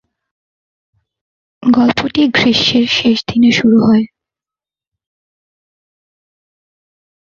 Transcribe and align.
গল্পটি 1.63 2.21
গ্রীষ্মের 2.35 2.87
শেষ 2.97 3.17
দিনে 3.27 3.51
শুরু 3.51 3.77
হয়। 3.85 4.05